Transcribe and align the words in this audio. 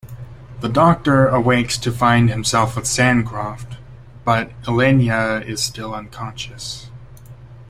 The 0.61 0.67
Doctor 0.67 1.27
awakes 1.27 1.77
to 1.77 1.91
find 1.91 2.31
himself 2.31 2.75
with 2.75 2.85
Sancroft, 2.87 3.77
but 4.25 4.49
Elenya 4.63 5.45
is 5.45 5.61
still 5.61 5.93
unconscious. 5.93 6.89